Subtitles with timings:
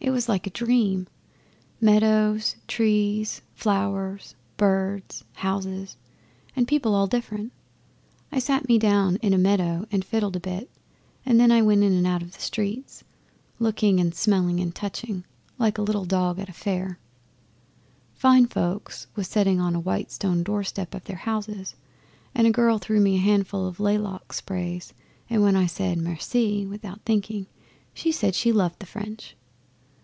[0.00, 1.06] It was like a dream
[1.80, 5.96] meadows, trees, flowers, birds, houses,
[6.54, 7.52] and people all different!
[8.30, 10.70] I sat me down in a meadow and fiddled a bit,
[11.24, 13.02] and then I went in and out the streets,
[13.58, 15.24] looking and smelling and touching,
[15.58, 16.98] like a little dog at a fair.
[18.14, 21.76] Fine folk was setting on the white stone doorsteps of their houses,
[22.34, 24.92] and a girl threw me a handful of laylock sprays,
[25.30, 27.46] and when I said "Merci" without thinking,
[27.94, 29.34] she said she loved the French.